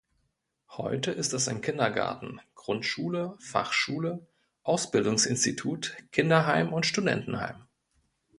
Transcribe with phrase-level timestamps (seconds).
[0.77, 4.25] Heute ist es ein Kindergarten, Grundschule, Fachschule,
[4.63, 7.67] Ausbildungsinstitut, Kinderheim und Studentenheim.